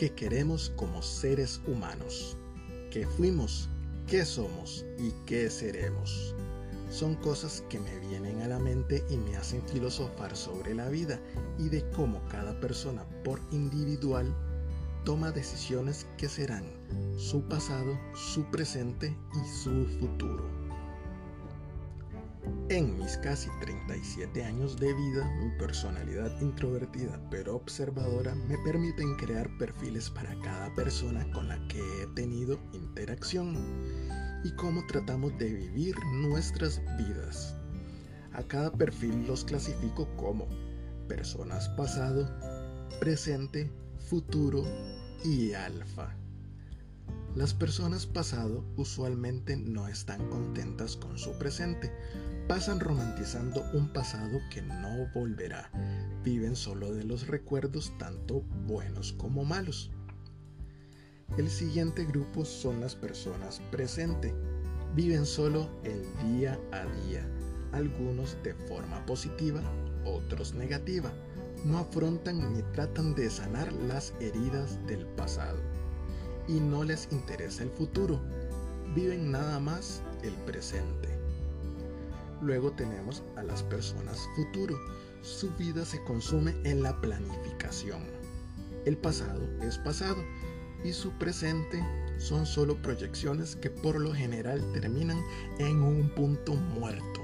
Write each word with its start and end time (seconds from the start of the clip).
qué 0.00 0.14
queremos 0.14 0.72
como 0.76 1.02
seres 1.02 1.60
humanos, 1.66 2.34
qué 2.90 3.06
fuimos, 3.06 3.68
qué 4.06 4.24
somos 4.24 4.82
y 4.98 5.12
qué 5.26 5.50
seremos. 5.50 6.34
Son 6.88 7.16
cosas 7.16 7.62
que 7.68 7.78
me 7.78 7.98
vienen 8.08 8.40
a 8.40 8.48
la 8.48 8.58
mente 8.58 9.04
y 9.10 9.18
me 9.18 9.36
hacen 9.36 9.60
filosofar 9.68 10.34
sobre 10.34 10.74
la 10.74 10.88
vida 10.88 11.20
y 11.58 11.68
de 11.68 11.86
cómo 11.90 12.26
cada 12.30 12.58
persona 12.60 13.04
por 13.24 13.42
individual 13.50 14.34
toma 15.04 15.32
decisiones 15.32 16.06
que 16.16 16.30
serán 16.30 16.64
su 17.18 17.42
pasado, 17.42 17.94
su 18.14 18.50
presente 18.50 19.14
y 19.34 19.48
su 19.50 19.86
futuro. 20.00 20.59
En 22.68 22.96
mis 22.98 23.16
casi 23.18 23.48
37 23.60 24.44
años 24.44 24.78
de 24.78 24.94
vida, 24.94 25.28
mi 25.42 25.50
personalidad 25.58 26.40
introvertida 26.40 27.20
pero 27.30 27.56
observadora 27.56 28.34
me 28.34 28.56
permiten 28.58 29.16
crear 29.16 29.50
perfiles 29.58 30.08
para 30.10 30.38
cada 30.40 30.72
persona 30.74 31.28
con 31.32 31.48
la 31.48 31.58
que 31.68 31.80
he 31.80 32.06
tenido 32.14 32.60
interacción 32.72 33.56
y 34.44 34.52
cómo 34.52 34.86
tratamos 34.86 35.36
de 35.38 35.52
vivir 35.52 35.96
nuestras 36.14 36.80
vidas. 36.96 37.56
A 38.32 38.42
cada 38.44 38.72
perfil 38.72 39.26
los 39.26 39.44
clasifico 39.44 40.08
como 40.16 40.46
personas 41.08 41.68
pasado, 41.70 42.28
presente, 43.00 43.70
futuro 43.98 44.64
y 45.24 45.52
alfa. 45.52 46.14
Las 47.34 47.54
personas 47.54 48.06
pasado 48.06 48.64
usualmente 48.76 49.56
no 49.56 49.88
están 49.88 50.28
contentas 50.30 50.96
con 50.96 51.18
su 51.18 51.36
presente, 51.38 51.92
pasan 52.50 52.80
romantizando 52.80 53.64
un 53.74 53.92
pasado 53.92 54.40
que 54.50 54.60
no 54.60 55.06
volverá, 55.14 55.70
viven 56.24 56.56
solo 56.56 56.92
de 56.92 57.04
los 57.04 57.28
recuerdos 57.28 57.96
tanto 57.96 58.40
buenos 58.66 59.12
como 59.12 59.44
malos. 59.44 59.92
El 61.38 61.48
siguiente 61.48 62.04
grupo 62.06 62.44
son 62.44 62.80
las 62.80 62.96
personas 62.96 63.62
presente, 63.70 64.34
viven 64.96 65.26
solo 65.26 65.70
el 65.84 66.02
día 66.26 66.58
a 66.72 66.86
día, 67.06 67.24
algunos 67.70 68.36
de 68.42 68.54
forma 68.54 69.06
positiva, 69.06 69.62
otros 70.04 70.52
negativa. 70.52 71.12
No 71.64 71.78
afrontan 71.78 72.52
ni 72.52 72.62
tratan 72.72 73.14
de 73.14 73.30
sanar 73.30 73.72
las 73.72 74.12
heridas 74.18 74.84
del 74.88 75.06
pasado. 75.06 75.60
Y 76.48 76.54
no 76.54 76.82
les 76.82 77.06
interesa 77.12 77.62
el 77.62 77.70
futuro, 77.70 78.20
viven 78.92 79.30
nada 79.30 79.60
más 79.60 80.02
el 80.24 80.34
presente. 80.46 81.19
Luego 82.40 82.72
tenemos 82.72 83.22
a 83.36 83.42
las 83.42 83.62
personas 83.64 84.28
futuro, 84.34 84.78
su 85.22 85.50
vida 85.56 85.84
se 85.84 86.02
consume 86.04 86.54
en 86.64 86.82
la 86.82 86.98
planificación. 87.00 88.02
El 88.86 88.96
pasado 88.96 89.42
es 89.60 89.76
pasado 89.78 90.24
y 90.82 90.92
su 90.92 91.10
presente 91.18 91.84
son 92.18 92.46
solo 92.46 92.80
proyecciones 92.80 93.56
que 93.56 93.68
por 93.68 94.00
lo 94.00 94.14
general 94.14 94.62
terminan 94.72 95.22
en 95.58 95.82
un 95.82 96.08
punto 96.14 96.54
muerto. 96.54 97.20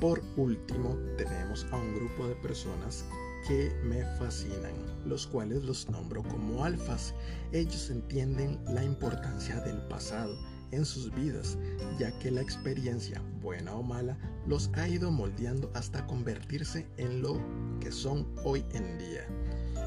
Por 0.00 0.22
último, 0.36 0.96
tenemos 1.16 1.66
a 1.72 1.76
un 1.76 1.94
grupo 1.94 2.28
de 2.28 2.34
personas 2.36 3.04
que 3.46 3.72
me 3.84 4.04
fascinan, 4.18 4.74
los 5.06 5.26
cuales 5.26 5.64
los 5.64 5.88
nombro 5.88 6.22
como 6.22 6.64
alfas. 6.64 7.14
Ellos 7.52 7.90
entienden 7.90 8.58
la 8.66 8.82
importancia 8.84 9.60
del 9.60 9.80
pasado 9.88 10.36
en 10.70 10.84
sus 10.84 11.14
vidas, 11.14 11.56
ya 11.98 12.16
que 12.18 12.30
la 12.30 12.40
experiencia, 12.40 13.22
buena 13.40 13.74
o 13.74 13.82
mala, 13.82 14.16
los 14.46 14.70
ha 14.74 14.88
ido 14.88 15.10
moldeando 15.10 15.70
hasta 15.74 16.06
convertirse 16.06 16.86
en 16.96 17.22
lo 17.22 17.40
que 17.80 17.92
son 17.92 18.26
hoy 18.44 18.64
en 18.72 18.98
día. 18.98 19.26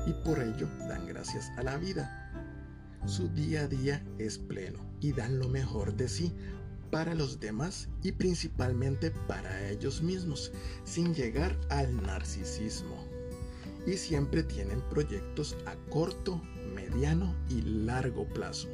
Y 0.06 0.14
por 0.26 0.40
ello 0.40 0.68
dan 0.88 1.08
gracias 1.08 1.50
a 1.58 1.64
la 1.64 1.78
vida. 1.78 2.16
Su 3.06 3.30
día 3.30 3.62
a 3.62 3.68
día 3.68 4.04
es 4.18 4.38
pleno 4.38 4.80
y 5.00 5.14
dan 5.14 5.39
lo 5.39 5.48
mejor 5.48 5.95
de 5.95 6.10
sí 6.10 6.34
para 6.92 7.14
los 7.14 7.39
demás 7.39 7.88
y 8.04 8.12
principalmente 8.12 9.12
para 9.28 9.70
ellos 9.70 10.02
mismos, 10.02 10.52
sin 10.84 11.14
llegar 11.14 11.58
al 11.70 11.95
narcisismo. 12.02 13.06
Y 13.86 13.94
siempre 13.94 14.44
tienen 14.44 14.82
proyectos 14.89 15.56
a 15.66 15.76
corto, 15.89 16.42
mediano 16.73 17.34
y 17.50 17.62
largo 17.62 18.26
plazo. 18.28 18.68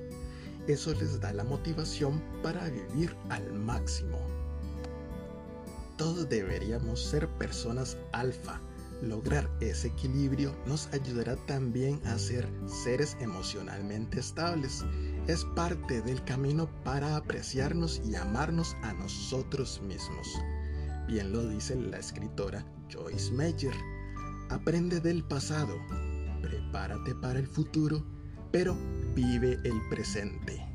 Eso 0.68 0.94
les 0.96 1.20
da 1.20 1.32
la 1.32 1.44
motivación 1.44 2.22
para 2.42 2.70
vivir 2.70 3.16
al 3.30 3.54
máximo. 3.54 4.18
Todos 5.98 6.28
deberíamos 6.28 7.00
ser 7.00 7.28
personas 7.38 7.98
alfa. 8.12 8.60
Lograr 9.02 9.50
ese 9.60 9.90
equilibrio 9.90 10.56
nos 10.66 10.88
ayudará 10.88 11.36
también 11.46 12.02
a 12.06 12.18
ser 12.18 12.48
seres 12.66 13.16
emocionalmente 13.20 14.20
estables 14.20 14.84
es 15.28 15.46
parte 15.56 16.02
del 16.02 16.24
camino 16.24 16.68
para 16.84 17.16
apreciarnos 17.16 18.02
y 18.06 18.16
amarnos 18.16 18.76
a 18.84 18.94
nosotros 18.94 19.82
mismos. 19.82 20.28
Bien 21.08 21.32
lo 21.32 21.48
dice 21.48 21.76
la 21.76 21.98
escritora 21.98 22.66
Joyce 22.92 23.32
Meyer. 23.32 23.76
Aprende 24.50 25.00
del 25.00 25.24
pasado, 25.24 25.78
prepárate 26.42 27.14
para 27.16 27.40
el 27.40 27.48
futuro, 27.48 28.04
pero 28.58 28.74
vive 29.14 29.60
el 29.66 29.82
presente. 29.90 30.75